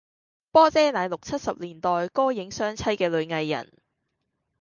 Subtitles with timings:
[0.49, 3.71] 波姐乃六七拾年代歌影雙棲嘅女藝人